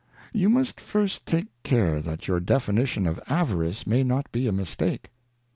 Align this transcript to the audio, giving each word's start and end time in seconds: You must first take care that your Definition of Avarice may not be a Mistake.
You 0.33 0.49
must 0.49 0.79
first 0.81 1.27
take 1.27 1.45
care 1.61 2.01
that 2.01 2.27
your 2.27 2.39
Definition 2.39 3.05
of 3.05 3.21
Avarice 3.29 3.85
may 3.85 4.01
not 4.01 4.31
be 4.31 4.47
a 4.47 4.51
Mistake. 4.51 5.11